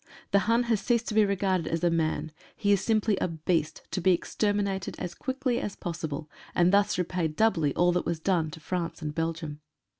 The 0.31 0.39
Hun 0.49 0.63
has 0.63 0.81
ceased 0.81 1.07
to 1.09 1.13
be 1.13 1.25
regarded 1.25 1.67
as 1.67 1.83
a 1.83 1.91
man— 1.91 2.31
he 2.57 2.71
is 2.71 2.81
simply 2.81 3.17
a 3.17 3.27
beast 3.27 3.83
to 3.91 4.01
be 4.01 4.13
exterminated 4.13 4.95
as 4.97 5.13
quickly 5.13 5.59
as 5.59 5.75
possible, 5.75 6.27
and 6.55 6.73
thus 6.73 6.97
repay 6.97 7.27
doubly 7.27 7.71
all 7.75 7.91
that 7.91 8.07
was 8.07 8.19
done 8.19 8.49
to 8.49 8.59
France 8.59 9.03
and 9.03 9.13
Belgium. 9.13 9.61